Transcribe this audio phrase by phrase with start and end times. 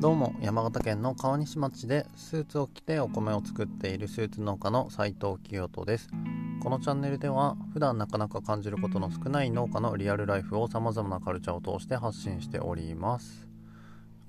[0.00, 6.08] どうも山形県の川西町でスーツを着てお米を作っているスーツ農家の斉藤清人です。
[6.62, 13.46] このチャンネルでは普段なかなか感じることの少ない農家のリアルライフを様々なカルチャーを通して発信しております。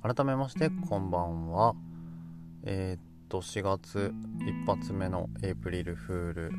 [0.03, 1.73] 改めましてこんばんは。
[2.63, 6.51] えー、っと4月一発目のエイプリルフール。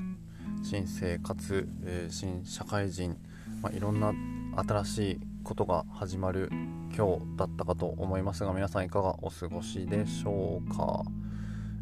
[0.62, 3.18] 新生活、えー、新社会人、
[3.60, 4.14] まあ、いろんな
[4.56, 6.48] 新しいことが始まる
[6.96, 11.02] 今日だったかと思いますが皆さんいかがお過ごしでしょうか？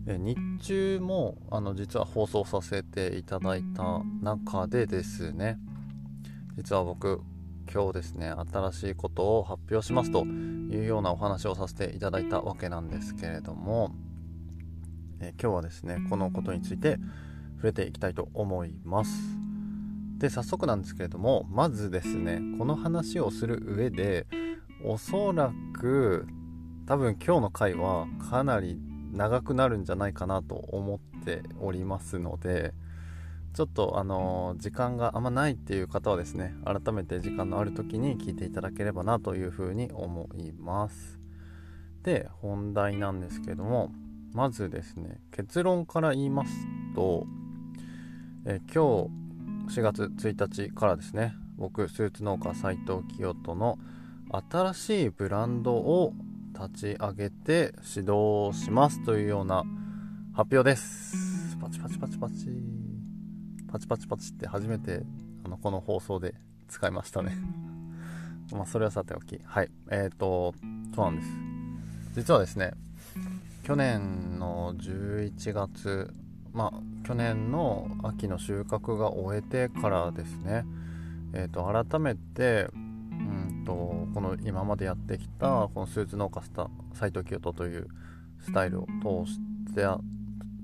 [0.07, 5.59] え日中もあの実は放送させていただいた中でですね
[6.57, 7.21] 実は僕
[7.73, 13.95] 今日ですね新しいことを発表しますというようなお話をさせていただいたわけなんですけれども
[15.21, 16.99] え今日はですねこのことについて
[17.57, 19.40] 触れていきたいと思います。
[20.21, 24.27] で早速なんですけれどもまずですねこの話をする上で
[24.85, 26.29] おそらく
[26.87, 28.79] 多分今日の回はかなり
[29.13, 32.75] 長くなるんじゃないかなと思っておりますので
[33.55, 41.19] ちょっとあの時間があんまないっていう方はですね改めて時間のある時に聞いていただければなというふうに思います。
[42.03, 43.91] で本題なんですけども
[44.33, 46.53] まずですね結論から言います
[46.95, 47.27] と
[48.45, 49.30] え今日
[49.71, 53.79] 4月1日からですね僕スーツ農家斉藤清人の
[54.51, 56.13] 新しいブランドを
[56.53, 59.63] 立ち上げて指導しますというような
[60.35, 61.57] 発表です。
[61.61, 62.35] パチパチパチパチ。
[63.71, 65.03] パチパチパチって初めて
[65.45, 66.35] あのこの放送で
[66.69, 67.37] 使いましたね。
[68.53, 69.41] まあそれはさておき。
[69.45, 69.71] はい。
[69.91, 70.53] えっ、ー、と
[70.97, 71.29] そうなんです。
[72.15, 72.73] 実はですね
[73.63, 76.13] 去年の11月
[76.53, 76.81] まあ
[77.11, 80.65] 去年の秋の収穫が終えてからですね。
[81.33, 87.89] えーと改めてうんとこの今までやってきたこのスーツ農家スタ斎藤清人という
[88.39, 89.41] スタイルを通し
[89.75, 89.89] て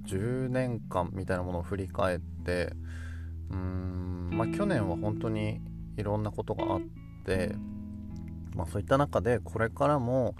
[0.06, 2.72] 10年間みたいなものを振り返って
[3.50, 5.60] うーんまあ去年は本当に
[5.96, 6.80] いろんなことがあっ
[7.24, 7.56] て、
[8.54, 10.36] まあ、そういった中でこれからも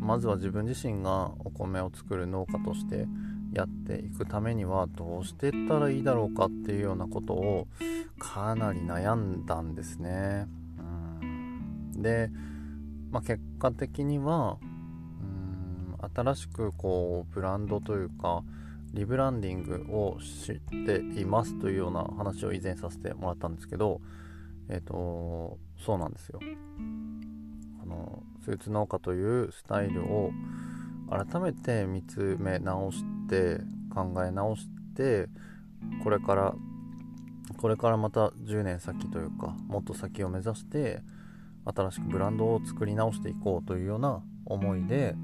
[0.00, 3.06] まずは自分自身がお米を作る農家として
[3.52, 7.68] やっていくためにはどうしてったらいいだろうかっていうようなことを
[8.18, 10.46] かなり悩んだんですね。
[10.78, 10.82] う
[11.24, 12.30] んで、
[13.10, 18.42] まあ、結果的にはうん新しくこうブランドというか
[18.92, 24.00] リブランディングを知っていますというような話を以前させてもらったんですけど
[24.68, 26.40] えっ、ー、とそうなんですよ
[27.82, 30.30] あのスーツ農家というスタイルを
[31.10, 33.60] 改めて見つめ直して
[33.94, 35.28] 考え直して
[36.04, 36.54] これから
[37.56, 41.00] これからまた10年先というかもっと先を目指して
[41.64, 45.14] 新しくブランドを作り直していこうというような思いで、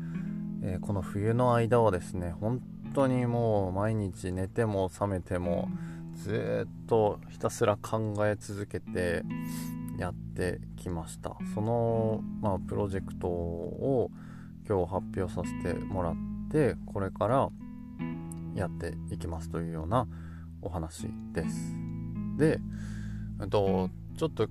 [0.63, 2.63] えー、この冬の間はですね本
[2.95, 5.69] 当にもう毎日寝ても覚めても
[6.15, 9.25] ずっとひたすら考え続けて
[9.99, 11.37] やってきました。
[11.55, 14.11] その、まあ、プロジェクトを
[14.69, 16.15] 今日発表させてもらっ
[16.51, 17.49] てこれから
[18.59, 20.07] やっていきますというような
[20.63, 21.75] お話です。
[22.37, 22.61] で、
[23.41, 24.49] えっと、ちょっと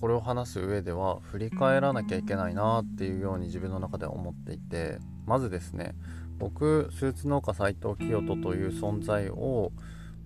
[0.00, 5.94] これを話す上では振り返らなきゃいけないなっていうように自分の中で思っていてまずですね
[6.38, 9.72] 僕スーツ農家斉藤清人という存在を、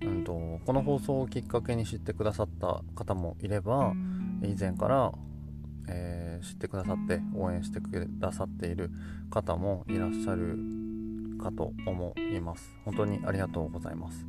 [0.03, 3.94] うんと、この放送をきっかけに知ってくださった方もいれば
[4.43, 5.12] 以前から、
[5.89, 8.91] えー、知ってくださって応援してくださっている
[9.31, 10.59] 方もいらっしゃる
[11.42, 12.75] かと思います。
[12.84, 14.26] 本当にありがとうございます。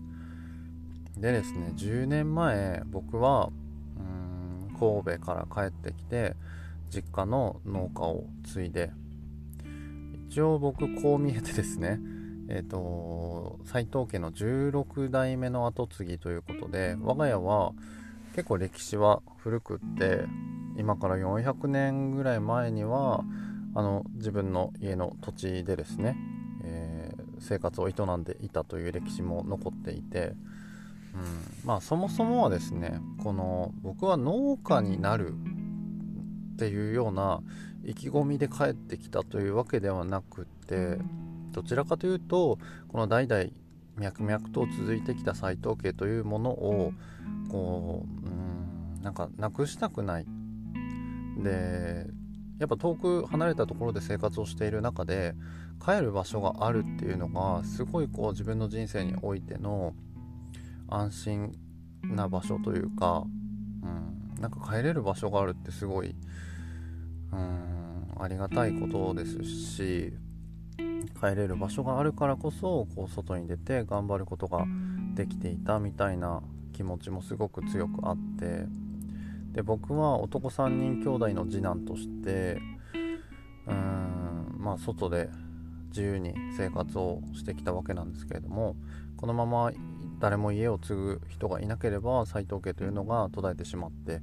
[1.17, 3.51] でですね10年前僕は
[4.79, 6.35] 神戸から帰ってきて
[6.89, 8.91] 実家の農家を継いで
[10.29, 11.99] 一応僕こう見えてですね
[12.49, 17.73] えっ、ー、と斎藤家の16代目の跡継ぎということで我が家は
[18.35, 20.25] 結構歴史は古くって
[20.77, 23.23] 今から400年ぐらい前には
[23.75, 26.15] あの自分の家の土地でですね、
[27.43, 30.33] 生活を営んでいたという歴史も残っていて
[31.13, 35.33] うん、まあそもそもはですねこの僕は農家になる
[36.53, 37.41] っていうような
[37.83, 40.97] 意気込みで帰ってきたというわけではなくて
[41.51, 42.57] どちらかというと
[42.87, 43.45] この代々
[43.97, 46.93] 脈々と続いてきた斎藤家というものを
[47.49, 50.25] こううんなんかなくしたくない。
[51.37, 52.07] で
[52.63, 55.35] やっぱ遠く離れたところで生活をしている中で
[55.85, 59.93] 帰る場所があるっていうのがすごいこう自分の人生においての
[60.87, 61.51] 安心
[62.03, 63.25] な場所というか、
[63.83, 66.15] うん、なんか帰れる場所があるってすごい、
[67.33, 70.13] うん、ありがたいことですし
[71.19, 74.65] 帰れる場所があるからこそこう外に出て頑張ることが
[75.15, 78.67] できていたみたいな気持ちもすごく強くあって
[79.53, 82.59] で僕は男3人兄弟の次男として
[83.67, 85.29] うーんまあ外で
[85.89, 88.75] 自由に生活をしてきたわけなんですけれども
[89.15, 89.71] このまま
[90.19, 94.21] 誰も家を継ぐ人がいなければ斎藤家というのが途絶えてしまって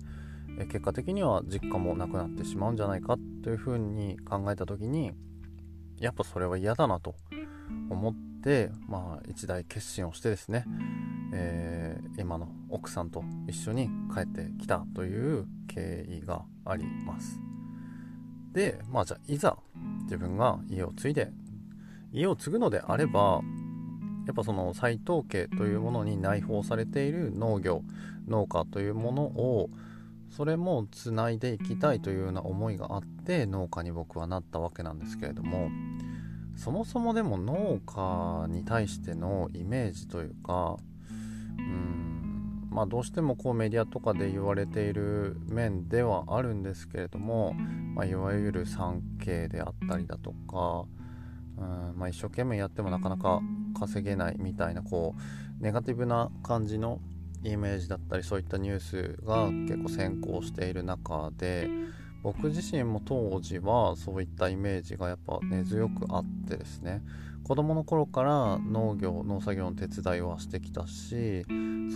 [0.67, 5.13] 結果的には実家もなくなってしまうんじゃないかというふうに考えた時に
[5.99, 7.15] やっぱそれは嫌だなと
[7.89, 8.15] 思っ
[8.89, 10.65] まあ一大決心をしてですね、
[11.33, 17.39] えー、今の奥さんと一緒に帰ってきたという経緯があります。
[18.53, 19.57] でまあじゃあいざ
[20.05, 21.31] 自分が家を継いで
[22.13, 23.43] 家を継ぐのであれば
[24.27, 27.83] やっぱその斎藤家というものに内包されている農業
[28.27, 29.71] 農家というものを
[30.31, 35.69] それもつないでいきたいというような思いがあって農家に僕はなったわけなんですけれども
[36.63, 40.77] そもそもでも農家に対してのイメージというか
[41.59, 47.55] うんまあどうしてもこうメディアとかで言われている面ではあるんですけれども、
[47.95, 50.85] まあ、いわゆる 3K であったりだとか
[51.57, 53.43] うんまあ、一生懸命やってもなかなか
[53.79, 55.15] 稼げないみたいなこ
[55.61, 57.01] うネガティブな感じの
[57.43, 61.69] イメージだったりそういったニュースが結構先行している中で
[62.23, 67.03] 僕自身も当時はそういったイメージがやっぱ根強くあってですね
[67.45, 71.45] 子供の頃から農業農作業の手伝いはしてきたし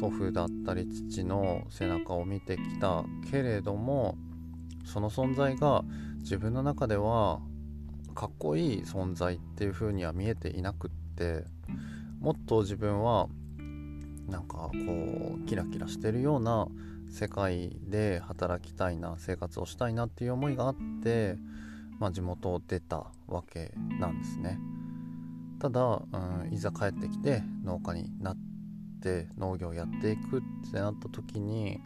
[0.01, 4.17] 祖父だったり父の背中を見てきたけれども
[4.85, 5.85] その存在が
[6.21, 7.41] 自分の中では
[8.15, 11.45] かっこいい存在っていう風には見えていなくって
[12.21, 13.29] もっと自分は
[14.29, 14.71] なんかこ
[15.37, 16.67] うキラキラしてるような
[17.15, 21.37] 世界で働きたいな生活をしたいなっていう思いがあって、
[22.01, 24.59] まあ、地元を出たわけなんですね。
[25.61, 28.37] ただ、うん、いざ帰ってきて農家になっ
[29.01, 31.81] て農業をやっていくってなった時に、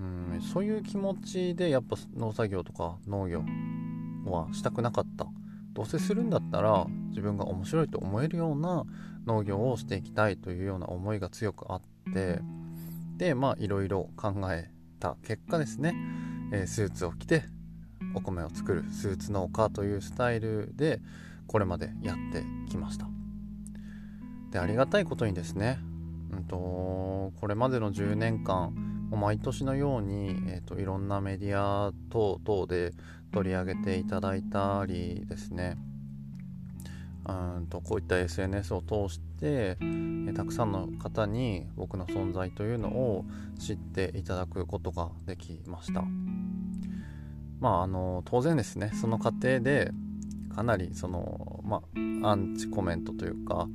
[0.00, 3.44] うん、そういう気持ちでやっぱ農作業とか農業
[4.24, 5.28] はしたくなかった。
[5.74, 8.84] どうせするんだったら自分が面白いと思えるような
[9.26, 11.82] 農業をしていきたいというような思いが強くあっ
[12.12, 12.40] て
[13.20, 15.94] でまあいろいろ考えた結果ですね、
[16.54, 17.42] えー、スーツを着て
[18.14, 21.02] お米を作るスーツ農家というスタイルで
[21.46, 23.06] これまでやってきました。
[24.50, 25.78] でありがたいことにですね、
[26.32, 28.74] うんと、これまでの10年間
[29.10, 32.94] 毎年のように、えーといろんなメディア等々で
[33.34, 35.76] 取り上げていただいたりですね。
[37.28, 39.78] うんとこういった SNS を通して
[40.34, 43.24] たくさんの方に僕の存在というのを
[43.58, 46.04] 知っていただくことができました。
[47.60, 48.92] まああの当然ですね。
[48.94, 49.90] その過程で
[50.54, 51.82] かなりそのま
[52.22, 53.68] あアンチコメントというか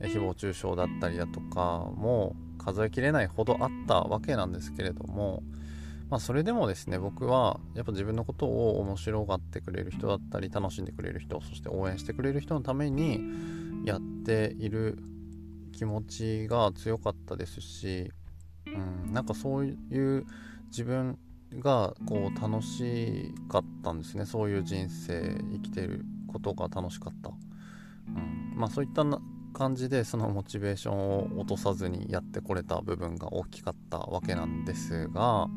[0.00, 5.42] 誹謗中傷だったりだとかも数えきれないほどあったわけなんですけれども
[6.12, 13.18] まあ、それでもですね僕はやっぱ自分のことを面白がってくれる人だったり楽しんでくれる人そして応援してくれる人のために
[13.86, 14.98] やっている
[15.82, 18.12] 気持ちが強かったですし、
[18.68, 20.24] うん、なんかそういう
[20.68, 21.18] 自分
[21.58, 24.24] がこう楽しかったんですね。
[24.24, 29.04] そういう人生生きてることが楽しかった、うん、まあそういった
[29.52, 35.48] 感じでそのモチベーションを落とさずにやってこれた部分が大きかったわけなんですが、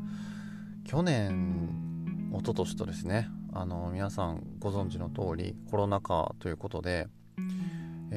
[0.85, 7.07] 去年一昨年とですねあの皆さんご存知の通りコロナ禍ということで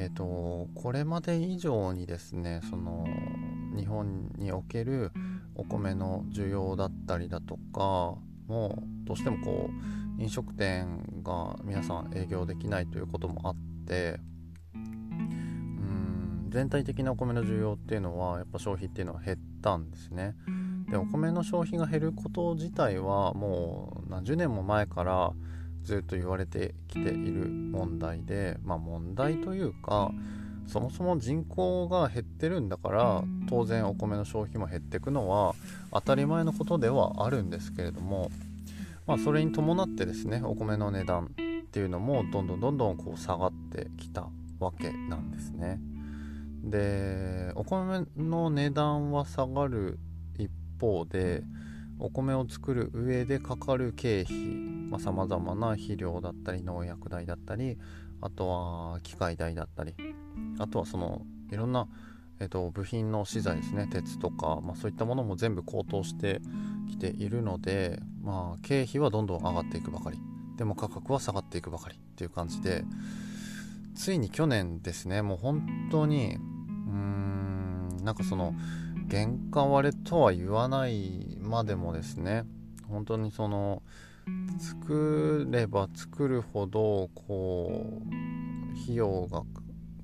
[0.01, 3.05] えーと、これまで以上にですねその
[3.77, 5.11] 日本における
[5.57, 8.15] お米の需要だったりだとか
[8.47, 9.69] もうどうしてもこ
[10.19, 13.57] う飲食店が皆さん営業できないということもあっ
[13.89, 14.21] て
[14.75, 20.37] うん全体的なお米の需要っていうのはやっぱ消費っていうのは減ったんですね。
[20.89, 25.33] でお米の消費が減ること自体はもう何十年も前から
[25.85, 30.11] ずっと言われてきている問題でまあ問題というか
[30.67, 35.55] そもそも人口が減ってるんだから当然お米の消費も減っていくのは
[35.93, 38.31] 当たり前のことではあるんですけれども
[39.07, 44.29] まあそれに伴ってですねお米の値段っていうのもどんどんどんどんこう下がってきた
[44.61, 45.81] わけなんですね。
[46.65, 49.99] でお米の値段は下がる
[50.37, 51.43] 一方で
[51.99, 57.79] お米を作る上でかかる経費さまざ、まな肥料だったり農薬代だったり
[58.21, 59.95] あとは機械代だったり
[60.59, 61.89] あとはそのいろんな、
[62.41, 66.41] えーと、部品の資材ですね鉄とか、まあ、そういったものも全部高騰して
[66.89, 70.19] きているので、まあ、経費はどんどん上がっていくばかり。
[70.57, 72.85] でも価格は下がっていくばかりっていう感じで
[73.95, 78.55] ついに去年ですねもう本当にうーんなんかその
[79.09, 82.45] 原価割れとは言わないまでもですね
[82.89, 83.83] 本当にその
[84.59, 89.43] 作れば作るほどこう費用が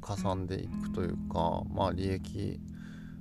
[0.00, 2.60] かさんでいくというかまあ利益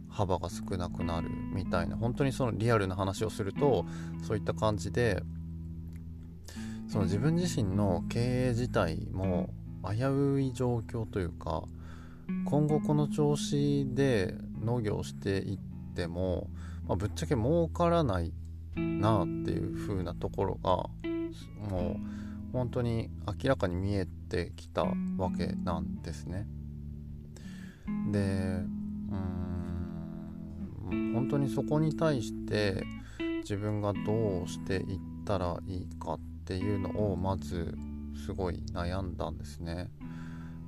[0.10, 3.86] 幅が少なくなるみたいな本当にそのリアルな話をすると
[4.28, 5.22] そういった感じで
[6.88, 9.50] その自分自身の経営自体も
[9.84, 11.64] 危うい状況というか
[12.46, 15.60] 今後この調子で農業していっ
[15.94, 16.48] ても、
[16.88, 18.34] まあ、ぶっちゃけ儲からない
[18.76, 20.70] なっていう風なところが
[21.70, 21.98] もう
[22.52, 26.48] 本当に明らかに見えてきたわけなんですね。
[28.12, 29.16] でう
[30.96, 32.84] ん本当にそこに対して
[33.42, 37.78] 自分がどうしていったらいいかっていうのをまず
[38.26, 39.90] すごい悩んだんですね。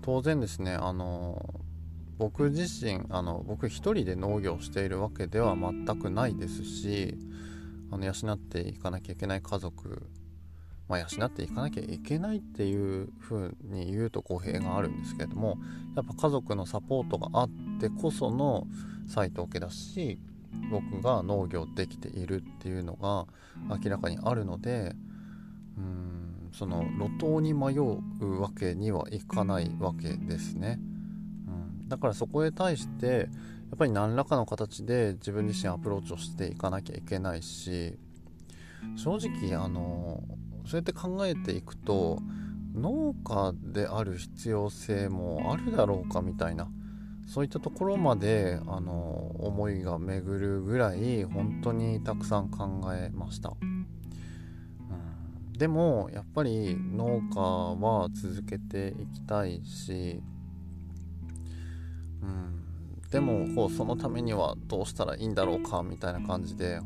[0.02, 1.65] 当然ですねあの
[2.18, 7.18] 僕自身あの僕一人で農業しているわけでは全くないですし
[7.92, 10.08] あの養っていかなきゃいけない家族、
[10.88, 15.58] まあ、養っていかなきゃいけないっていう風に言うと語弊があるんですけれども
[15.96, 18.66] やっぱ家族のサポートがあってこその
[19.08, 20.18] 斎藤家だし
[20.72, 23.26] 僕が農業できているっていうのが
[23.84, 24.96] 明らかにあるので
[25.78, 30.80] うんその路頭に迷うわけにはいかないわけですね。
[31.88, 33.24] だからそこへ対してや
[33.76, 37.98] っぱり何らかの形で自分自身アプローチをしていかなきゃいけないし
[38.96, 40.24] 正直あの
[40.66, 42.20] そうやって考えていくと
[42.74, 46.68] 農家である必要性もあるだろうかみたいな
[47.28, 53.88] そういったところまであの思いが巡るぐらい本当にたくさん考えました、うん、
[55.54, 60.22] でもやっぱり農家は続けていきたいし、
[63.12, 66.82] でもこうそのためにはどうしたらいいんだろうかみたいな感じで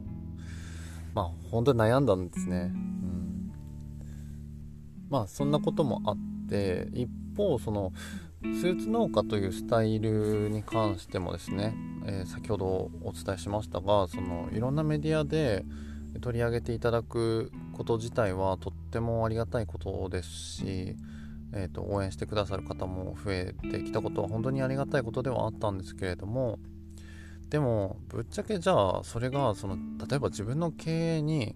[1.13, 3.51] まあ本当に悩んだんですね、うん、
[5.09, 6.17] まあそんなこともあっ
[6.47, 7.93] て一方その
[8.41, 15.65] スーツ農家というスタイルに関してもですね、えー、先ほどお伝えしましたがそのいろんなメディアで
[16.21, 20.95] 取り上げていただくこと自体はとってもありがたいことですし
[21.53, 26.59] えーと、応援してくださる方も増えてきたことは本当にありがたいことではあったんですけれども
[27.49, 29.75] でもぶっちゃけじゃあそれがその
[30.07, 31.55] 例えば自分の経営に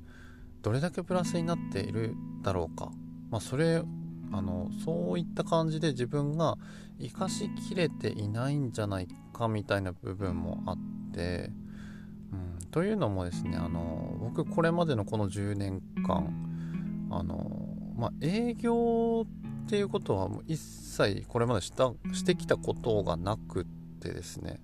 [0.63, 2.91] どれだけプラスになっているだろうか、
[3.29, 3.83] まあ、それ
[4.31, 6.57] あのそういった感じで自分が
[6.99, 10.77] 生かしきれていないんじゃないかみたいな部分もあっ
[11.13, 11.51] て、
[12.31, 16.33] うん、というのもですねあの僕これまでのこの10年間
[17.11, 23.65] あの、まあ、営業ってっていうことはもう一切これまでしたしてきたことがなくっ
[23.99, 24.59] てですね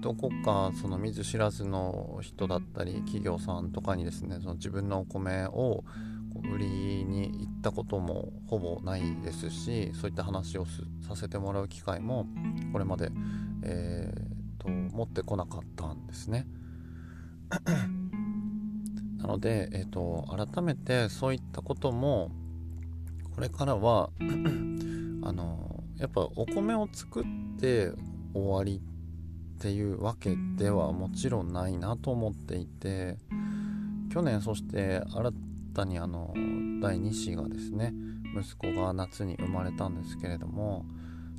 [0.00, 5.84] どこかその見ず知らずの人だったり企業さんとかにですねその自分のお米を
[6.52, 6.66] 売り
[7.04, 10.66] に行ったこともほぼないですしそういった話を
[11.06, 12.26] させてもらう機会も
[12.72, 13.10] これまで、
[13.62, 16.46] えーと、持ってこなかったんですね。
[19.18, 22.30] なので、えーと改めてそういったことも
[23.34, 24.10] これからは
[25.24, 27.24] あのやっぱお米を作っ
[27.58, 27.92] て
[28.32, 28.80] 終わり
[29.56, 33.16] っていうわけではもちろんないなと思っていて
[34.12, 35.32] 去年そして新
[35.74, 36.32] たにあの
[36.80, 37.92] 第2子がですね
[38.36, 40.84] 息子が夏に生まれたんですけれども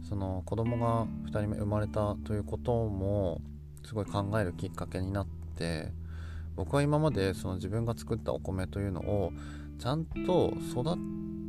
[0.08, 3.42] その子供が2人目生まれたということも
[3.86, 5.92] すごい考えるきっかけになって
[6.56, 9.32] 僕は今までその自分が作ったお米というのを
[9.80, 10.84] ちゃんと育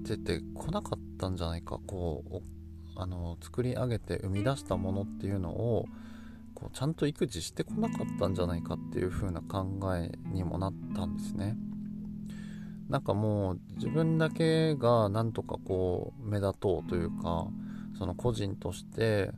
[0.06, 1.36] ててこなかったん。
[1.36, 2.42] じゃないかこう
[2.94, 5.86] あの作り上げて生み出したものっていうのを
[6.54, 6.94] こうちゃん。
[6.94, 8.34] と育児してこなかったん。
[8.34, 11.16] じゃないかっていう風な考えにもなったん。
[11.16, 11.56] ですね。
[12.88, 13.02] なん。
[13.02, 15.32] かもう自分だけがなん。
[15.32, 17.48] とかこう目立とうというか
[17.98, 19.32] その個人として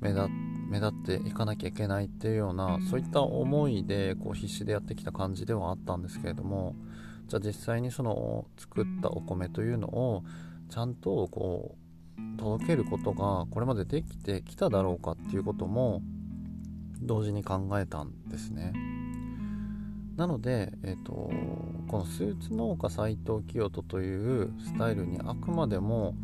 [0.00, 0.28] 目立
[0.70, 6.02] 目立っていかなきゃいけないっていうようなそういった思いでこう必死でやってきた感じではあったん。
[6.02, 6.76] ですけれども
[7.28, 10.24] じゃあ実際にその作ったお米というのを
[10.70, 16.02] ちゃんとこう届けることがこれまでできてきただろうかっていうことも
[17.00, 18.72] 同時に考えたんですね。
[20.16, 21.30] なので、えーと、
[21.86, 26.14] このスーツ農家斎藤清人というスタイルにあくまでも、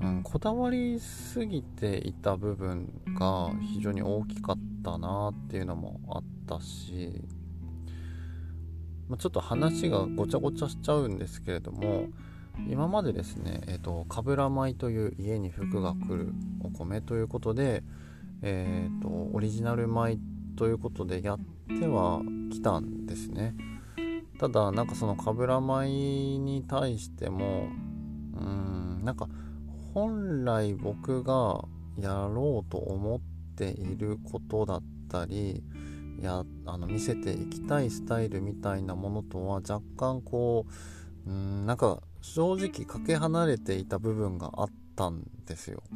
[0.00, 7.22] うん、こだわりすぎていた部分が非常に大きかったなっていうのもあったし
[9.08, 12.06] まあ、ちょっと話がごちゃごちゃしちゃうんですけれども
[12.68, 17.82] 今までですね、えーと、かぶら米という家に服が来るお米ということで、
[18.42, 20.18] えーと、とオリジナル米
[20.56, 21.38] ということでやっ
[21.78, 23.54] てはきたんですね。
[24.38, 27.68] ただなんかそのかぶら米に対しても
[28.34, 29.28] うんなんか
[29.94, 31.64] 本来僕が
[31.96, 33.20] やろうと思っ
[33.56, 35.62] ていることだったり
[36.22, 40.66] やあの見せていきたいスタイルみたいなものとは若干こ
[41.26, 45.82] ううんなんか正直かけ離れていた部分があったんですよ。
[45.90, 45.94] う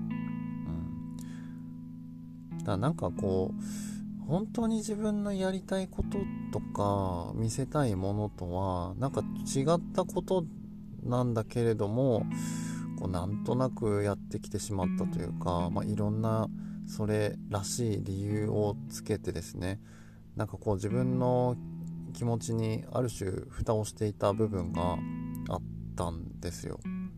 [2.54, 3.62] ん、だからなんかこう
[4.26, 6.18] 本当に自分のやりたいこと
[6.52, 10.44] とか見せたいものとはなんか違ったこと
[11.04, 12.26] なんだけれども
[12.98, 16.48] こうなんとなくやってきてしまったというか、まあ、いろんな
[16.88, 19.80] それらしい理由をつけてですね
[20.36, 21.56] なんかこう自分の
[22.12, 24.96] 気持ちにある種蓋をしていた部分が
[25.48, 25.62] あっ
[25.96, 26.80] たんですよ。
[26.84, 27.10] うん、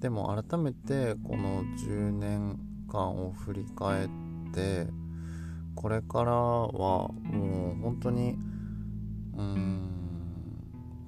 [0.00, 2.58] でも改めてこの10年
[2.88, 4.08] 間を振り返っ
[4.52, 4.88] て
[5.74, 8.36] これからはもう本当に
[9.36, 9.86] うん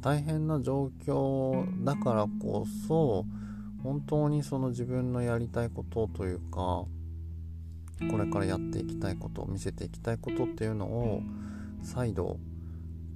[0.03, 3.25] 大変な状況だからこそ
[3.83, 6.85] 本当にその自分のやりたいことというか
[8.11, 11.23] これからやっていきたいこと見せていきたいことっていうのを
[11.83, 12.39] 再度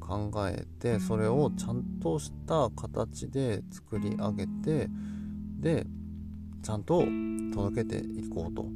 [0.01, 4.89] 考えてそれをちゃんとした形で作り上げて
[5.59, 5.87] で
[6.63, 7.05] ちゃんと
[7.55, 8.67] 届けていこうと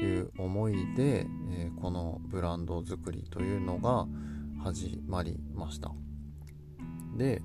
[0.00, 4.06] いう思いで、えー、このブランド作りというのが
[4.62, 5.92] 始まりました。
[7.16, 7.42] で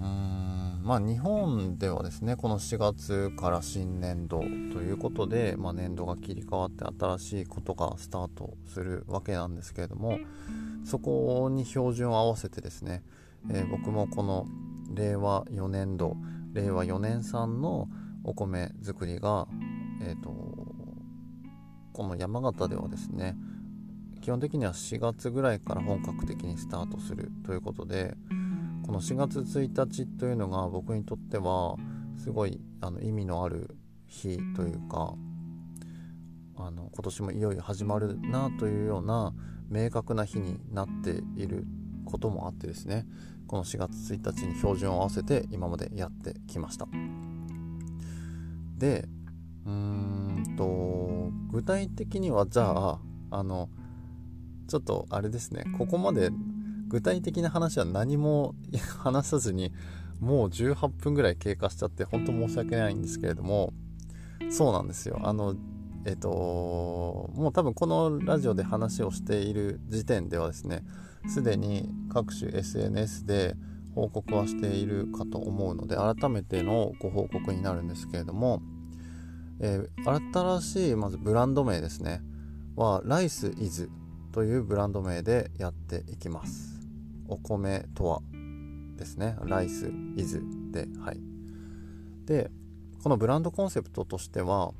[0.00, 0.80] うん。
[0.88, 10.18] まあ日本ではですねこの4月から新年度ということで、まあ、年度が切り替わって新しいことがスタートするわけなんですけれども
[10.84, 13.02] そこに標準を合わせてですね、
[13.50, 14.46] えー、僕もこの
[14.94, 16.16] 令和4年度
[16.54, 17.88] 令和4年産の
[18.24, 19.46] お米作りが、
[20.02, 20.30] えーと、
[21.92, 23.36] この山形ではですね
[24.22, 28.14] 基本的には4月ぐらいから本格的にスタートするということで、
[28.88, 31.76] この4月1日というのが僕にとっては
[32.16, 35.12] すごいあの意味のある日というか
[36.56, 39.34] あの今年もいよいよ始まるなというような
[39.68, 41.66] 明確な日になっている
[42.06, 43.04] こともあってですね
[43.46, 46.88] この4月1日に標準を合わせて今までやってきました。
[48.78, 49.06] で
[49.66, 53.00] うーんと具体的にはじゃあ
[53.32, 53.68] あの
[54.66, 56.30] ちょっとあれですねここまで
[56.88, 58.54] 具体的な話は何も
[58.98, 59.72] 話さずに
[60.20, 63.72] もう18分ぐらい経過しちゃって本当申し訳ないんですけれども
[64.50, 65.20] そうなんですよ。
[65.22, 65.54] あの
[66.04, 66.28] えっと
[67.34, 70.84] もう多分このラジオで話をしている時点ではですね
[71.28, 73.56] すでに各種 SNS で
[73.94, 78.62] 報告はしているかと思うので改めてのご報告になるんですけれども、
[79.60, 82.22] えー、新しいまずブランド名ですね。
[82.76, 83.90] はライスイズ
[84.30, 86.77] というブランド名でやっていきます。
[87.28, 88.20] お米とは
[88.96, 91.20] ですねライスイズではい。
[92.26, 92.50] で
[93.02, 94.72] このブランドコンセプトとしては、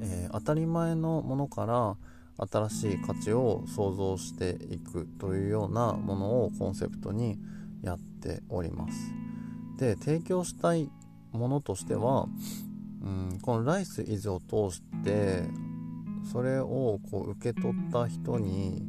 [0.00, 1.96] えー、当たり前のものから
[2.38, 7.36] 新しい価値を創造していくというようなものをコンセプトに
[7.82, 9.12] やっております。
[9.78, 10.90] で提供したい
[11.32, 12.28] ものとしては、
[13.02, 15.42] うん、このライスイズを通して
[16.32, 18.86] それをこう受け取った人に、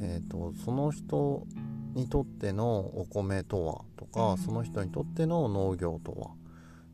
[0.00, 1.46] えーとその人
[1.94, 6.30] にとってのお米とはとかその人にとっての農業とは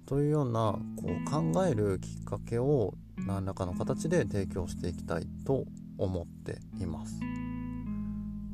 [0.06, 5.64] というようなこう考えるきっかけを何らかの形で提供していきたいと
[5.98, 7.18] 思っています。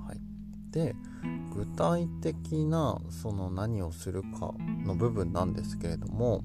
[0.07, 0.21] はい、
[0.71, 0.95] で
[1.55, 6.43] 具体的なその何をするかの部分なんですけれども、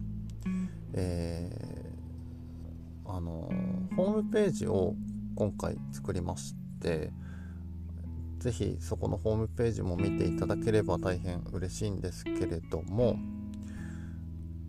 [0.93, 3.49] えー、あの
[3.95, 4.95] ホームページを
[5.35, 7.11] 今回作りまして
[8.47, 13.19] ぜひそこのホームページも見ていただければ大変嬉しいんですけれども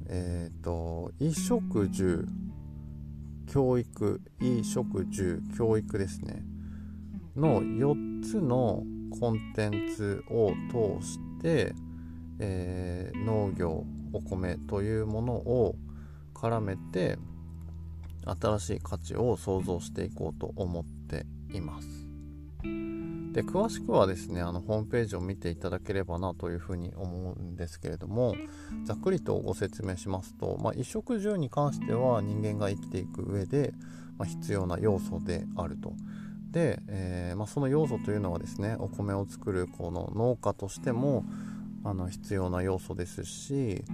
[0.09, 2.27] えっ、ー、と衣食住
[3.47, 6.43] 教育衣食住教育ですね
[7.37, 8.83] の4つの
[9.21, 11.73] コンテンツを通して、
[12.41, 15.77] えー、農業お米というものを
[16.35, 17.17] 絡めて
[18.27, 22.98] 新しい価値を創造していこうと思っています。
[23.39, 28.35] で詳しくはですねあのホームページを見ていただければなというふうに思うんですけれども
[28.85, 33.75] ざっくりとご説明しますと、まあ、衣食住に関しては人間が生きていく上で、
[34.19, 35.93] まあ、必要な要素であると。
[36.51, 41.25] で、えー、まあ、その要素というのはですねお米を作るこの農家としても
[41.85, 43.85] あの必要な要素ですし、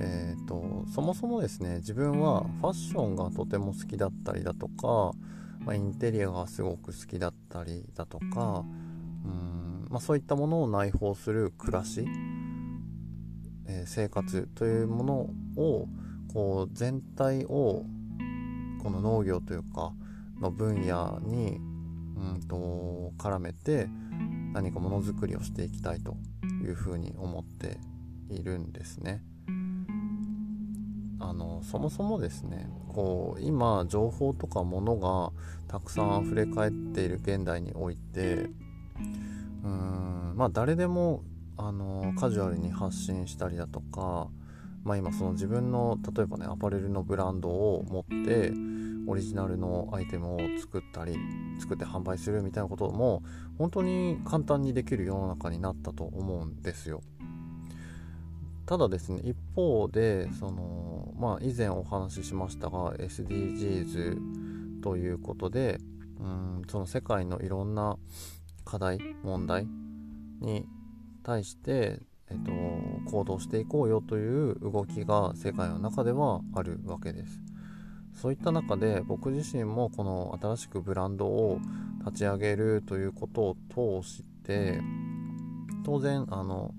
[0.00, 5.12] えーと、そもそもですね自分はファッションがとても好きだったりだとか、
[5.60, 8.64] まあ、インテリアがすごく好きだったりだとか
[9.28, 12.06] うん、まあ、そういったものを内包する暮らし、
[13.66, 15.88] えー、生活というものを
[16.32, 17.84] こう全体を
[18.82, 19.92] この農業というか
[20.40, 21.58] の分野に
[22.16, 23.88] うんと絡めて
[24.52, 26.16] 何かものづくりをしていきたいと
[26.64, 27.78] いうふうに思って
[28.30, 29.22] いるんですね。
[31.20, 35.32] あのそもそもですねこう今情報とかものが
[35.66, 38.48] たくさん溢れ返っている現代において
[39.64, 41.22] うんまあ誰でも
[41.56, 44.28] あのカジュアルに発信したりだとか、
[44.84, 48.52] まあ、今その自分の例えばねアパレルのブランドを持って
[49.08, 51.16] オリジナルのアイテムを作ったり
[51.58, 53.22] 作って販売するみたいなことも
[53.58, 57.02] 本当に簡単にできる世の中になったと思うんですよ。
[58.66, 65.80] ただですね一方でその、まあ、以前お話ししましたが SDGs ということで
[66.20, 67.96] うんその世界のいろんな
[68.68, 69.66] 課題問題
[70.42, 70.66] に
[71.22, 72.00] 対して、
[72.30, 72.52] えっと、
[73.10, 77.40] 行動していこうよという動きが世界の中ではあるわけです。
[78.12, 81.60] そういった中で僕自身もこの新しくブランドを
[82.00, 84.80] 立ち上げるということを通して
[85.84, 86.74] 当然あの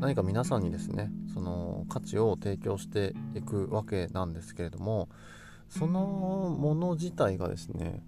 [0.00, 5.08] 何か皆さんにですねその価値を提供していくわけなんですけれども
[5.68, 6.00] その
[6.58, 8.02] もの自体がですね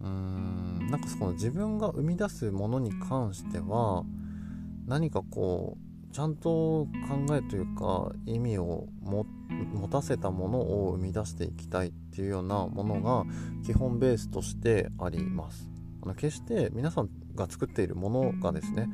[0.00, 0.88] うん。
[0.90, 4.04] なんかその自分が生み出すものに関しては
[4.86, 9.26] 何かこうちゃんと考えというか意味を持
[9.88, 13.24] たせたものを生み出していきたいっていうようなものが
[13.64, 15.68] 基本ベースとしてあります。
[16.02, 18.88] あの決して皆さんが作っているものがですね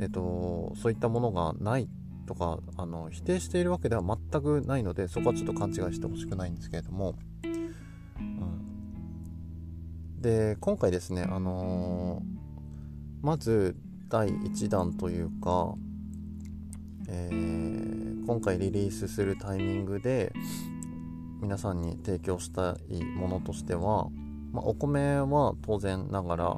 [0.00, 1.88] えっとそういったものがない
[2.26, 7.14] とかあの否定しているわけでは全くないのでそこはちょっと勘違いしてほしくないんですけれども、
[10.22, 13.76] で今回ですねあのー、まず
[14.08, 15.74] 第1弾というか
[17.08, 20.32] えー、今回リリースするタイミングで
[21.40, 24.08] 皆さんに提供したいものとしては、
[24.52, 26.56] まあ、お米は当然ながら、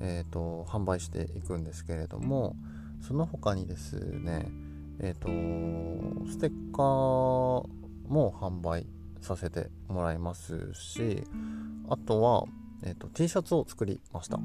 [0.00, 2.56] えーと、販売していくんですけれども
[3.00, 4.46] その他にですね
[5.00, 8.86] えっ、ー、とステッカーも販売
[9.20, 11.22] させてもらいますし
[11.88, 12.44] あとは、
[12.82, 14.38] えーと T シャツを作りました。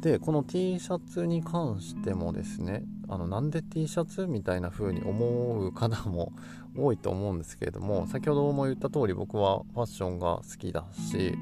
[0.00, 6.32] でこの T シャツに関してもですねあのなんで T シャツみたいな風に思う方も
[6.76, 11.34] 多いと思うんですけれども先ほども言った通り僕はファッションが好きだし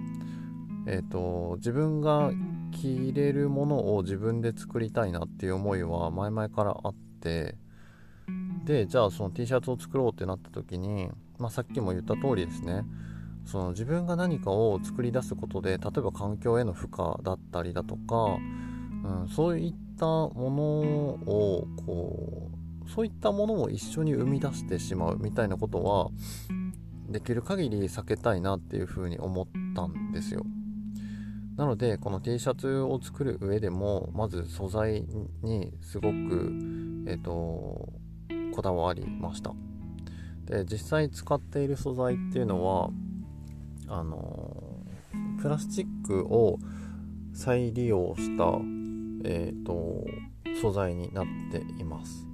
[0.86, 2.32] えーと、自分が
[2.72, 7.54] 着れるものを自分で作りたいなっていう思いは前々からあって
[8.64, 12.84] でじゃあその T シャツを作ろうってなった時に、まあ、さっきも言った通りですね
[13.44, 18.38] その自分が何かを作り出すことで例えば環境への負荷だったりだとか、
[19.05, 20.62] うん、そういったもの
[21.33, 22.50] をこ
[22.87, 26.11] うそういったものを一緒に生み出してしまうみたいなことは
[27.09, 30.44] できる限り避けたいなっていうふうに思ったんですよ。
[31.57, 35.07] なのでこの T シャツを作る上でもまず素材
[35.42, 36.14] にすごく
[37.07, 37.92] えっ、ー、と
[38.55, 39.52] こだわりました。
[40.46, 42.90] で実際使っている素材っていうのは
[43.92, 44.57] あの
[45.42, 46.59] プラスチックを
[47.35, 48.44] 再利用した、
[49.24, 50.07] えーと、
[50.62, 52.26] 素材になっています。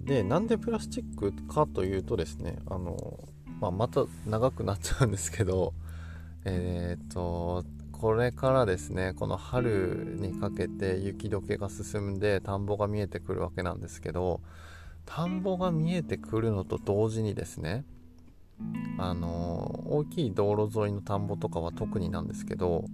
[0.00, 3.20] でなんでプラスチックかというとですねあの、
[3.60, 5.74] まあ、また長くなっちゃうんですけど
[6.44, 14.40] えっ、ー、とこれからですねこの春にかけて雪解けが進んで田んぼが見えてくるわけなんですけど
[15.06, 17.84] 田んぼが見えてくるのと同時にですね
[18.98, 22.84] あの大きい道路沿いの田んぼとかは特になんですけど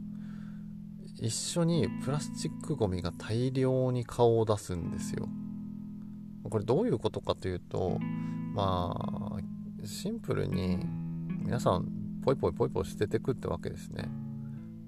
[1.21, 5.29] 一緒にプラスチックごみが大量に顔を出すんですよ。
[6.45, 7.99] これどういうことかというと
[8.55, 8.95] ま
[9.37, 10.79] あシンプルに
[11.43, 11.89] 皆さん
[12.25, 14.05] ポイポイポイポイ捨ててくってわけですね、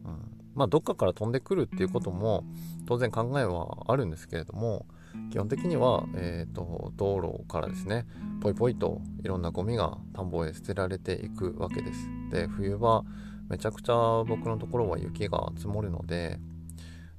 [0.05, 0.19] うん、
[0.55, 2.45] まあどっかから飛んでくるっていうことも
[2.87, 4.87] 当然考えはあるんですけれども
[5.31, 8.07] 基本的には、えーと、道路からですね
[8.41, 12.09] ポイポイといろんなゴミが田んぼへ捨てられていくわけです。
[12.31, 13.05] で冬場
[13.49, 16.39] めちゃくちゃ僕のところは雪が積もるので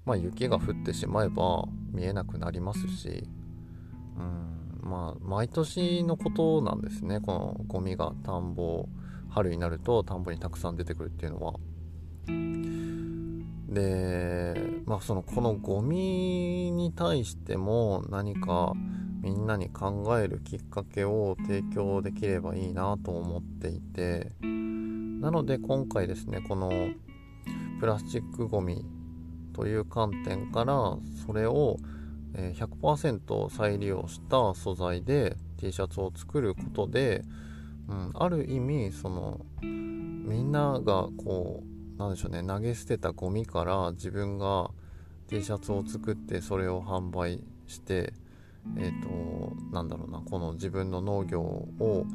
[0.06, 3.28] まあ雪が降ってしまえば見えなくなりますし
[4.18, 8.88] うんまあ毎年のことなんですねこのゴミが田んぼ
[9.30, 11.54] 春になると田んぼにたくさん出てくるっていうのは。
[13.72, 14.54] で
[14.86, 18.74] まあそのこのゴミに対しても何か
[19.22, 26.72] みんなに考えるきっかけを提供できればいいなと思っていてなので今回ですねこの
[27.80, 28.84] プラスチックごみ
[29.54, 31.78] という観点からそれを
[32.34, 37.24] 100%再利用した素材で T シャツを作ることで、
[37.88, 41.71] うん、ある意味そのみんながこう
[42.02, 42.44] なんでしょうね。
[42.44, 44.72] 投げ捨てたゴミから自分が
[45.28, 48.14] T シャツを作ってそれを販売して
[48.76, 50.20] えっ、ー、となんだろうな。
[50.20, 52.06] この自分の農業を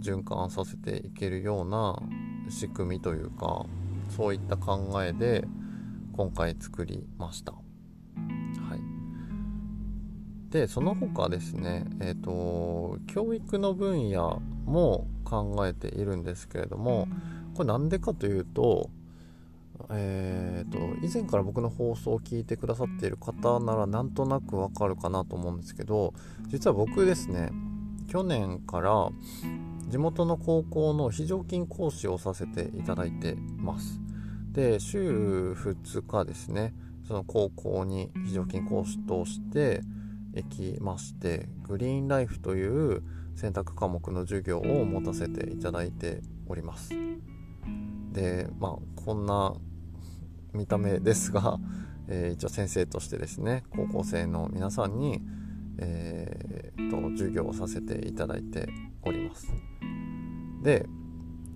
[0.00, 2.00] 循環させていけるような
[2.48, 3.66] 仕組みというか
[4.08, 5.46] そういった考えで
[6.16, 7.54] 今回作りました。
[10.50, 17.06] でその他ですね、えーと、教育の分野も考えているんですけれども
[17.54, 18.90] これなんでかというと,、
[19.90, 26.14] えーと、以前から僕の放送を聞いてくださっている方ならなんとなくわかるかなと思うんですけど
[26.48, 27.50] 実は僕ですね
[28.08, 29.10] 去年から
[29.88, 34.00] 地元の高校の非常勤講師をさせていただいてます。
[34.52, 36.74] で週2日ですね
[37.06, 39.82] その高校に非常勤講師として
[40.34, 43.02] 行きましてグリーンライフという
[43.36, 46.92] 選択科目の授業を持たせていただいております。
[48.12, 49.54] でまあこんな
[50.52, 51.58] 見た目ですが、
[52.08, 55.20] えー、一応先生としてですね高校生の皆さんに、
[55.78, 58.68] えー、と授業をさせていただいて
[59.02, 59.52] おります。
[60.62, 60.86] で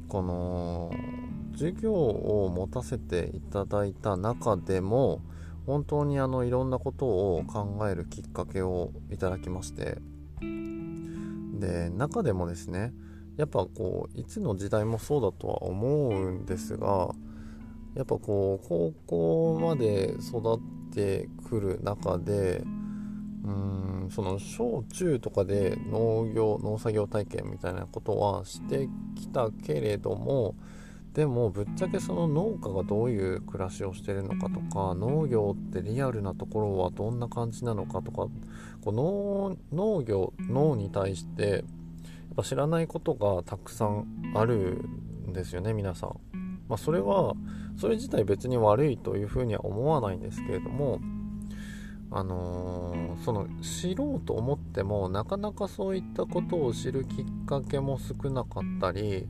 [0.09, 0.91] この
[1.53, 5.23] 授業を持たせていただいた中でも
[5.67, 9.99] 本当にあのいろんなことを考えるきっかけをいただきまして
[11.59, 12.93] で中でもですね
[13.37, 17.15] やっぱこういつの時代もそうだとは思うんですが
[17.95, 22.63] やっぱこう高校まで育ってくる中で
[23.45, 30.55] うんその小中とかで農業農作業体験みたいなことはしてきたけれども
[31.13, 38.27] でもぶっちゃけその農家がどういう暮らしをしてるのかとか農業ってリアルなところはどんな感じなのかとか
[38.83, 41.63] こう農業農に対してやっ
[42.37, 44.85] ぱ知らないことがたくさんある
[45.29, 46.44] んですよね皆さん。
[46.69, 47.35] まあ、それは
[47.77, 51.01] それ自体別に悪いというふうには思わないんですけれども
[52.11, 59.27] あのー、その知ろうと思ってもなかなかそういったことを知るきっかけも少なかったり、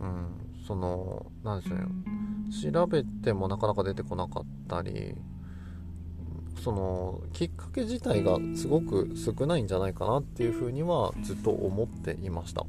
[0.00, 0.26] うん、
[0.66, 1.84] その何でしょうね
[2.72, 5.16] 調べてもなかなか出てこなかったり
[6.62, 12.64] そのきっかけ自体がすごく少ないんじゃないかなっていうふうにはずっと思っていました。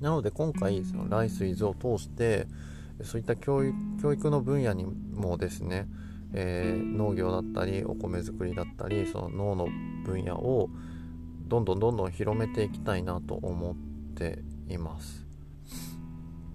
[0.00, 2.46] なので今回そのライスイズを通して
[3.02, 5.86] そういった教育教育の分野にもですね、
[6.32, 9.68] えー、農業だったりお米作りだったりその脳の
[10.04, 10.70] 分野を
[11.46, 13.74] どんどんどんどん広めていきたいなと思っ
[14.14, 15.26] ています。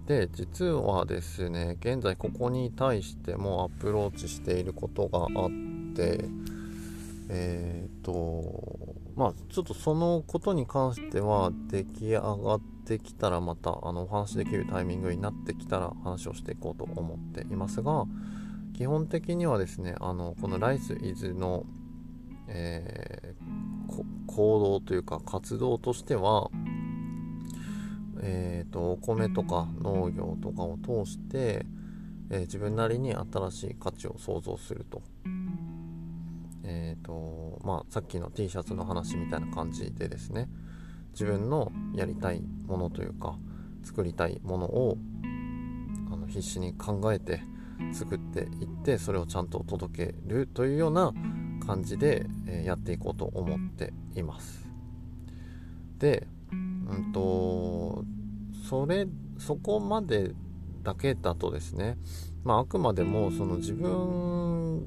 [0.06, 5.50] で実はですね現在ここに対してもアプローチしていることがあっ
[5.94, 6.26] て
[7.30, 18.04] えっ、ー、とまあちょっとそのことに関しては出来上がってきたらまたあのお話できるタイミングになってきたら話をしていこうと思っていますが
[18.76, 21.64] 基本的にはですねあのこのライスイズの、
[22.48, 26.50] えー、行動というか活動としては
[28.26, 31.66] えーと、お米とか農業とかを通して、
[32.30, 35.02] えー、自分なりに新しい価値を創造すると,、
[36.64, 40.48] えーとまあ、さっきの T シャツの話みたいな感じでですね。
[41.12, 43.36] 自分のやりたいものというか
[43.84, 44.98] 作りたいものを
[46.12, 47.40] あの必死に考えて
[47.92, 51.12] 作っていってそれをちゃんと届けるというような
[51.64, 54.68] 感じで、えー、やっていこうと思っています。
[55.98, 56.56] でう
[56.98, 58.04] んと
[58.68, 59.06] それ
[59.38, 60.32] そこまで
[60.82, 61.96] だけだとですね、
[62.44, 64.86] まあ、あくまでもその自分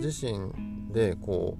[0.00, 1.58] 自身でこ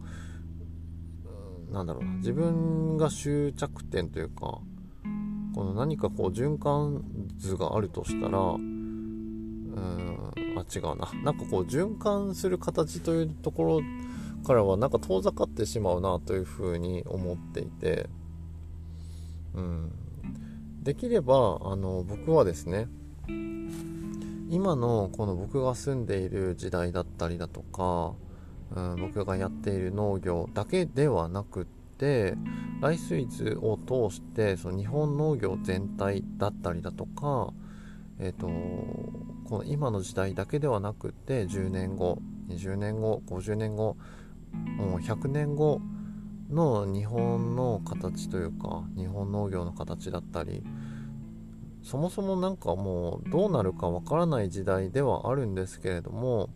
[1.70, 4.60] うなんだろうな自分が終着点というか
[5.54, 7.04] この何かこう循環
[7.36, 11.10] 図があるとしたらうんあ違うな。
[11.24, 13.80] なんかこう循環する形というところ
[14.44, 18.08] からはなんか遠ざかってしまうなというふうに思っていて
[19.58, 19.92] うん、
[20.82, 22.88] できればあの僕はですね
[24.48, 28.14] 今のこの僕が住んでいる時代だったりだとか、
[28.74, 31.64] うん、僕がやっている農業だけではなくっ
[31.98, 32.34] て
[32.80, 37.52] ライスイズを通してその日本農業全体だったりだとか、
[38.18, 38.46] えーと、
[39.48, 43.96] この今の時代だけではなくって10年後20年後50年後
[44.76, 45.80] もう100年後
[46.50, 50.62] の日本の形というか日本農業の形だったり
[51.82, 56.48] そもそも何かもうどうなるかわからない時代ではあるんですけれども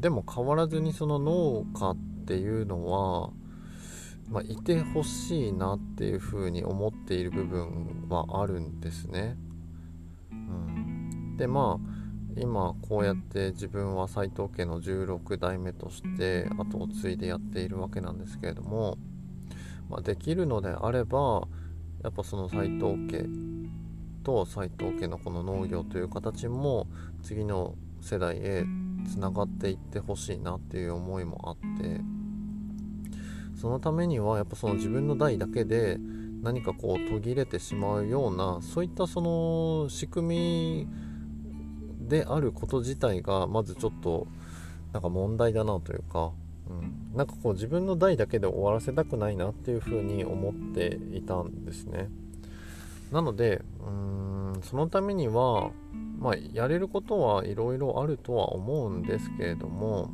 [0.00, 3.30] でも変わらずにその農家っていうのは、
[4.28, 9.36] まあ、いてほしいなっていうふうに思っている部分はあるんですね。
[10.32, 12.00] うん、でまあ
[12.36, 18.96] 今こうやって自分は斎藤家の16代目として後を継いでやっているわけなんですけれども、
[19.88, 21.48] まあ、できるのであれば
[22.02, 23.26] やっぱその斎藤家
[24.22, 26.86] と斎藤家のこの農業という形も
[27.22, 28.64] 次の世代へ
[29.08, 32.00] つながっていってほしいなっていう思いもあって
[33.60, 35.98] そのためにはやっぱその自分の代だけで
[36.42, 44.26] 何かこう途切れてしまうようなそういったその仕組みであること自体がまずちょっと
[44.92, 46.32] なんか問題だなというか、
[46.68, 52.08] うん、なんかこう自分の代だけで終わらせたくないなっていうふうに思っていたんですね。
[53.10, 55.70] なのでうんそのためには
[56.18, 60.10] まあやれることはいろいろあるとは思うんですけれども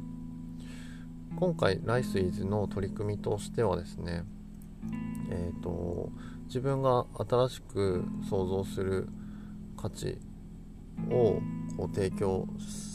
[1.39, 4.25] 今回ライスイズの取り組みとしてはですね
[5.31, 6.11] えっ、ー、と
[6.47, 9.09] 自分が新しく想像する
[9.77, 10.19] 価値
[11.11, 11.41] を
[11.77, 12.47] こう提供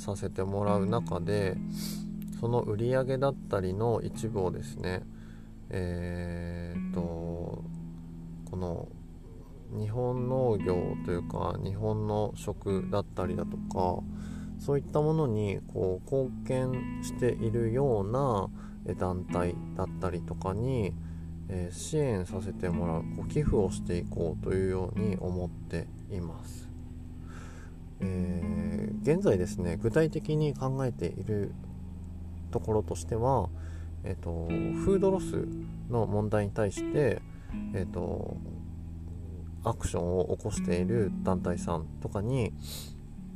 [0.03, 1.55] させてもらう中で
[2.39, 5.03] その売り上げだったりの一部をですね
[5.69, 7.01] えー、っと
[8.49, 8.87] この
[9.77, 14.03] 日本農業というか日本の食だったりだとか
[14.59, 18.49] そういったものにこう貢献しているような
[18.95, 20.93] 団体だったりとかに、
[21.49, 26.69] えー、支援させてもらうこう寄付をしていこうというように思っています。
[28.01, 31.53] えー、現在ですね具体的に考えている
[32.49, 33.49] ところとしては、
[34.03, 34.47] えーと、
[34.83, 35.47] フードロス
[35.89, 37.21] の問題に対して、
[37.73, 38.37] えーと、
[39.63, 42.53] アクションを起こしている団体さんとかに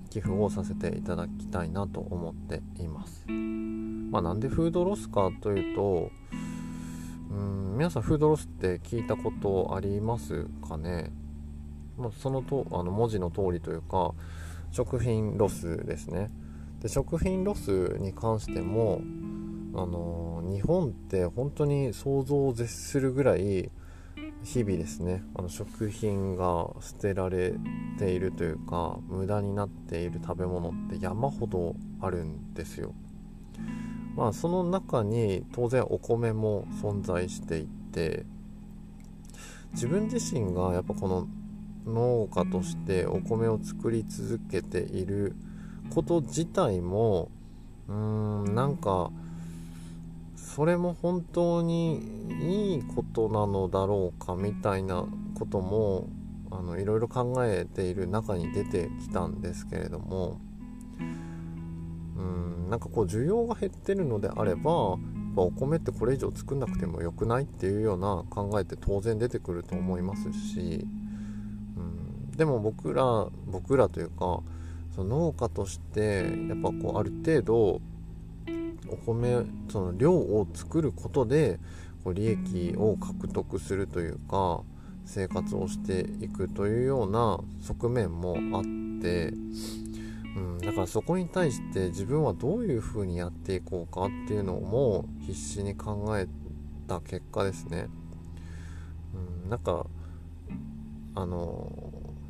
[0.10, 3.26] 寄付をさせていただきたいなと思っています。
[4.12, 6.10] まあ、なんでフードロスかというと
[7.32, 11.12] うん皆さんフードロスって聞いたことありますかね、
[11.98, 14.14] まあ、そのとあの文字の通りというか
[14.72, 16.30] 食品ロスですね。
[16.82, 19.02] で食品ロスに関しても
[19.74, 23.70] あの日本って本当に想像を絶するぐらい
[24.46, 27.56] 日々ですねあの食品が捨てられ
[27.98, 32.94] ているというか無駄になっている食べ物って山ほどあるんですよ。
[34.16, 38.26] まあその中に当然お米も存在していて
[39.74, 41.28] 自分自身がやっぱこの
[41.86, 45.36] 農家としてお米を作り続けている
[45.94, 47.30] こと自体も
[47.88, 47.96] うー
[48.52, 49.12] んなんか
[50.56, 51.98] それも本当に
[52.40, 55.06] いいことなのだろうかみたいな
[55.38, 56.08] ことも
[56.50, 60.40] あのいろいろ考えている中に出てきたんですけれども
[60.98, 64.72] うんなんかこう需要が減ってるのであれば
[65.36, 70.88] お米ってこれ以上作んなくてもよくないっていうような考えって当然出てくると思いますし
[71.76, 74.40] うんでも僕ら僕らというか
[74.96, 77.82] その農家としてやっぱこうある程度
[78.90, 81.60] お米その量を作ることで
[82.04, 84.62] こう利益を獲得するというか
[85.06, 88.64] 生活をしていくというような側面もあっ
[89.02, 89.34] て、
[90.36, 96.28] うん、だからそこに対して自分はどういうふうにやっていこうかっていうのも必死に考え
[96.88, 97.88] た結果ですね。
[99.44, 99.86] うん、なんか
[101.16, 101.72] あの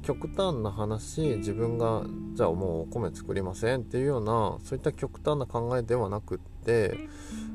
[0.05, 2.03] 極端な話自分が
[2.35, 6.95] じゃあもうお米作りませんっていうようなそういった極端な考えではなくって、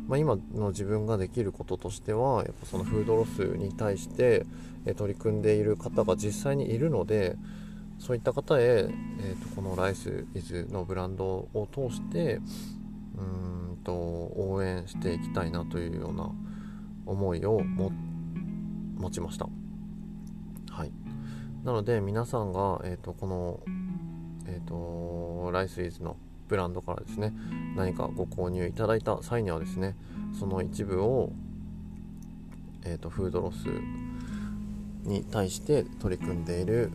[0.09, 4.47] まあ、今の自分ができることとしてはやっぱそのフードロスに対して
[4.97, 7.37] 取り組んでいる方が実際にいるので
[8.01, 12.41] そういった方へ、えーと、このライスイズのブランドを通して
[13.17, 16.33] うんと応援していきたいなというような
[17.07, 19.60] 思いを持ちました。
[21.65, 23.61] なので皆さんが、えーと、この、
[24.47, 26.17] えーと、ライスイーズの
[26.49, 27.33] ブランドからですね
[27.77, 29.95] 何かご購入いただいた際にはですね
[30.39, 31.31] その一部を、
[32.85, 33.67] えーと、フードロス
[35.05, 36.91] に対して取り組んでいる、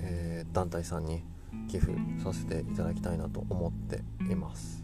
[0.00, 1.22] えー、団体さんに
[1.68, 4.82] 寄付させていただきたいなと思っています。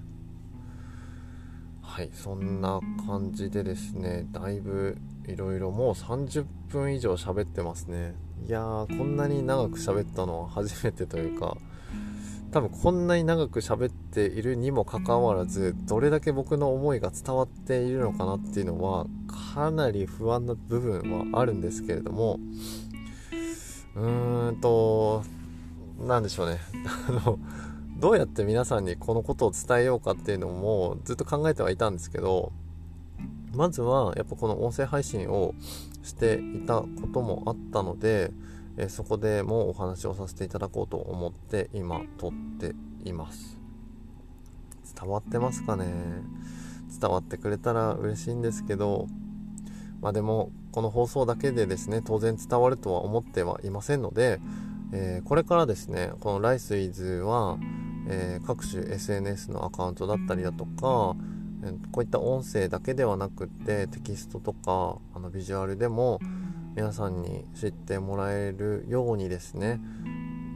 [1.83, 8.15] はいそんな感じでですねだいぶいろいろもう30分以上喋ってますね。
[8.47, 11.57] いやーこんなに長く喋ったのは初めてというか
[12.51, 19.07] 多分こんなに長く喋っているにもかかわらずどれだけ僕の思いが伝わっているのかなっていうのは
[19.55, 22.39] かなり不安な部分はあるんですけれども
[23.95, 25.25] うーんと
[26.01, 26.61] 何でしょうね。
[27.09, 27.39] あの
[27.99, 32.53] どうやって皆さんにこのことを伝えようかっていうのもずっと考えてはいたんですけど
[33.53, 35.55] まずはやっぱこの音声配信を
[36.03, 38.33] していたこともあったので
[38.77, 42.75] えそこでもお話をさせていただこうと思って今撮って
[43.05, 43.59] います。
[45.01, 45.87] 伝わってますかね？
[47.01, 49.07] 伝わってくれたら嬉しいんですけど。
[50.01, 54.41] まあでもこの放送だけでですね当然伝わるとは思ってはいませんので、
[54.93, 57.59] えー、これからですねこのライスイズは、
[58.09, 61.17] えー、各種 SNS のアカウントだったりだとか
[61.91, 66.21] こういった音声だけではなくってテキストとかあのビジュアルでも
[66.77, 69.81] 皆さんに知ってもらえるようにですね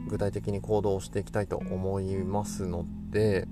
[0.07, 3.47] 具体的に行動していきたいと思いますので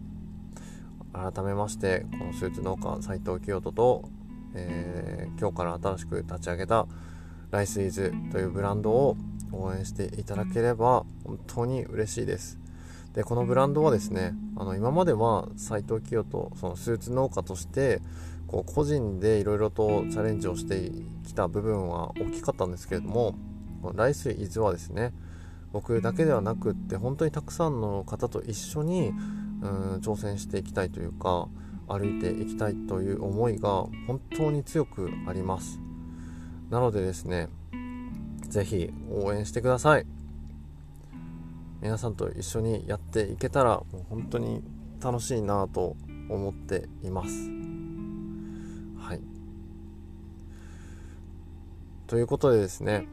[1.13, 4.09] 改めましてこのスーツ農家斉藤清人と、
[4.55, 6.87] えー、今日から新しく立ち上げた
[7.51, 9.17] ライスイズというブランドを
[9.51, 12.60] 応援していただければ本当に嬉しいです。
[13.13, 18.01] でこのブランドはですねあの今までは斉藤清人そのスーツ農家として
[18.47, 20.91] こう個人でいろいろとチャレンジをして
[21.25, 23.35] きた部分は大きかったんですけれども
[23.95, 25.13] ライスイズはですね
[25.71, 29.09] 僕だけではなくって本当にたくさんの方と一緒に
[29.61, 31.47] うん挑戦していきたいというか
[31.87, 35.79] 歩いていきたいという思いが本当に強くあります。
[36.69, 37.49] なのでですね
[38.47, 40.05] 是非応援してください。
[41.81, 44.61] 皆さんと一緒にやっていけたらもう本当に
[45.01, 45.95] 楽しいなと
[46.29, 47.49] 思っています
[48.99, 49.41] はい
[52.11, 53.07] ということでですね、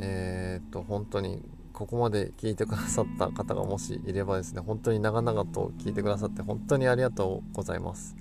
[0.00, 1.40] えー、っと、本当に
[1.72, 8.16] ここまで聞いてくださった方がもしいればですね、本当に長々と聞いてくださって本当にありがとうございます。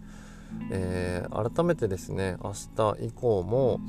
[0.72, 3.82] えー、改めてですね、明日以降も、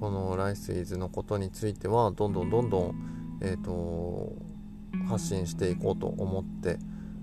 [0.00, 4.32] このライスイズのことについては、どんどんどんどん、えー、と、
[5.08, 6.78] 発信していこうと思って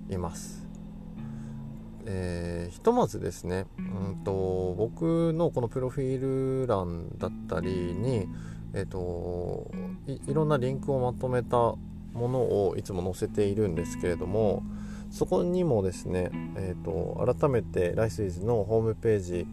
[0.09, 0.67] います。
[2.05, 8.27] えー、ひとまずですね、うんと、僕のこのプロフィール欄だったりに、
[8.73, 9.69] え、ー、と
[10.07, 11.79] いろんなリンクをまとめたも
[12.13, 14.63] のをいつも載せているんですけれども
[15.11, 19.47] そこにもですね、えーと、改めてライスイズのホームページ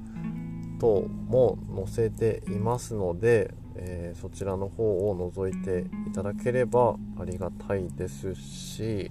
[0.79, 9.11] 等も載せていますので、えー、そちらの方を覗いていただければありがたいですし、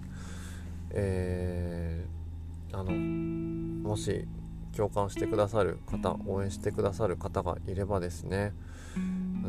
[0.91, 4.28] えー、あのもし
[4.76, 8.53] 共感してくださる方応援してくださる方がいればですね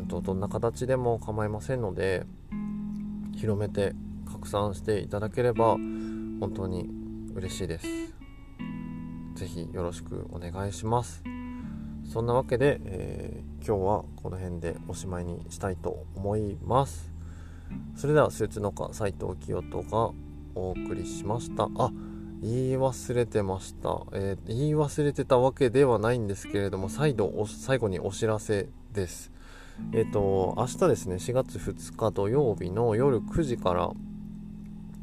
[0.07, 2.25] とどんな形でも構いませんので
[3.35, 3.93] 広めて
[4.31, 5.77] 拡散していただければ
[6.39, 6.89] 本当に
[7.35, 7.87] 嬉しいです。
[9.35, 11.36] 是非よろしくお願いします。
[12.07, 17.11] そんなわけで、えー、今日はこの辺でおしまいにしたいと思います。
[17.95, 20.11] それではスーツ農家斉藤清人が
[20.55, 21.69] お送りしました。
[21.77, 21.91] あ
[22.41, 29.31] 言い忘れてました、えー、言い忘れてたわけではないんですけれども再度最後にお知らせです。
[29.91, 33.91] えっ、ー、と、明日ですね、4月2日土曜日の夜9時から、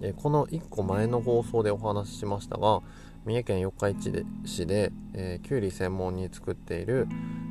[0.00, 2.82] え、この1個前の放送でお話ししましたが、
[3.24, 7.08] 三重県四日市市で、えー、きゅうり専門に作っている、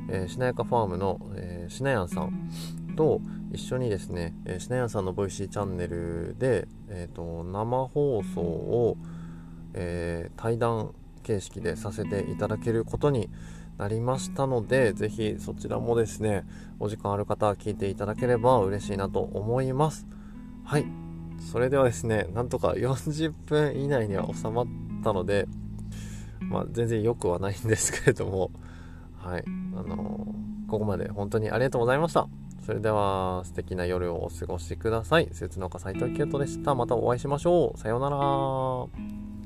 [0.08, 3.20] えー、しなやかファームの、えー、しなやんさんと
[3.52, 8.96] 一緒にですね、えー、しなやんさんの Voicy チャンネルで、えーと、生放送を、
[9.74, 10.94] えー、対談
[11.24, 13.28] 形式でさせていただけることに
[13.76, 16.44] なりましたので、ぜひそちらもですね、
[16.78, 20.06] お時間ある方は聞いていただければ嬉しいなと思います。
[20.64, 20.86] はい。
[21.40, 24.66] それではですね、なんとか40分以内には収まっ
[25.02, 25.48] たので、
[26.48, 28.50] まあ、全然良くはないんですけれども、
[29.18, 29.44] はい。
[29.46, 32.28] あのー、ここまで本当にありがとうございました。
[32.64, 35.28] それでは素敵な夜をお過ごしください。
[35.32, 36.74] スーツ農家斉藤清人でした。
[36.74, 37.78] またお会いしましょう。
[37.78, 39.43] さようなら。